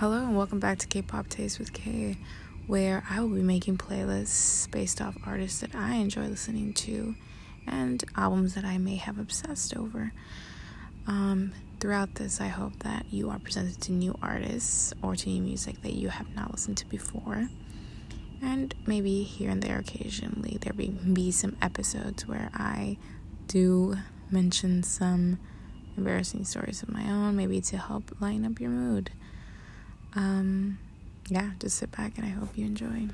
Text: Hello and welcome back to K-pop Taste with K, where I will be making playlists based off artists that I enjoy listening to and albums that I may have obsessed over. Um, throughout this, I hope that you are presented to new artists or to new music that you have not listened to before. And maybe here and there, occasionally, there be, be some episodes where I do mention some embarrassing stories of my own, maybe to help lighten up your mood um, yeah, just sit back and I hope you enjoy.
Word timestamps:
Hello 0.00 0.16
and 0.16 0.34
welcome 0.34 0.60
back 0.60 0.78
to 0.78 0.86
K-pop 0.86 1.28
Taste 1.28 1.58
with 1.58 1.74
K, 1.74 2.16
where 2.66 3.04
I 3.10 3.20
will 3.20 3.28
be 3.28 3.42
making 3.42 3.76
playlists 3.76 4.70
based 4.70 4.98
off 4.98 5.14
artists 5.26 5.60
that 5.60 5.74
I 5.74 5.96
enjoy 5.96 6.22
listening 6.22 6.72
to 6.72 7.14
and 7.66 8.02
albums 8.16 8.54
that 8.54 8.64
I 8.64 8.78
may 8.78 8.96
have 8.96 9.18
obsessed 9.18 9.76
over. 9.76 10.14
Um, 11.06 11.52
throughout 11.80 12.14
this, 12.14 12.40
I 12.40 12.46
hope 12.46 12.78
that 12.78 13.04
you 13.10 13.28
are 13.28 13.38
presented 13.38 13.78
to 13.82 13.92
new 13.92 14.16
artists 14.22 14.94
or 15.02 15.16
to 15.16 15.28
new 15.28 15.42
music 15.42 15.82
that 15.82 15.92
you 15.92 16.08
have 16.08 16.34
not 16.34 16.50
listened 16.50 16.78
to 16.78 16.86
before. 16.86 17.50
And 18.40 18.74
maybe 18.86 19.22
here 19.22 19.50
and 19.50 19.62
there, 19.62 19.78
occasionally, 19.78 20.56
there 20.62 20.72
be, 20.72 20.88
be 20.88 21.30
some 21.30 21.58
episodes 21.60 22.26
where 22.26 22.48
I 22.54 22.96
do 23.48 23.96
mention 24.30 24.82
some 24.82 25.38
embarrassing 25.98 26.46
stories 26.46 26.82
of 26.82 26.88
my 26.88 27.04
own, 27.04 27.36
maybe 27.36 27.60
to 27.60 27.76
help 27.76 28.18
lighten 28.18 28.46
up 28.46 28.58
your 28.58 28.70
mood 28.70 29.10
um, 30.14 30.78
yeah, 31.28 31.50
just 31.58 31.78
sit 31.78 31.92
back 31.92 32.18
and 32.18 32.26
I 32.26 32.30
hope 32.30 32.56
you 32.56 32.66
enjoy. 32.66 33.08